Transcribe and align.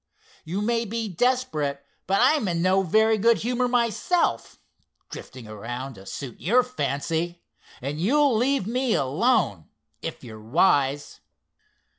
You 0.43 0.63
may 0.63 0.83
be 0.85 1.07
desperate, 1.07 1.85
but 2.07 2.17
I'm 2.19 2.47
in 2.47 2.59
no 2.63 2.81
very 2.81 3.19
good 3.19 3.37
humor 3.37 3.67
myself, 3.67 4.59
drifting 5.11 5.47
around 5.47 5.93
to 5.93 6.07
suit 6.07 6.39
your 6.39 6.63
fancy, 6.63 7.43
and 7.83 8.01
you'll 8.01 8.35
leave 8.35 8.65
me 8.65 8.95
alone, 8.95 9.65
if 10.01 10.23
you're 10.23 10.41
wise." 10.41 11.19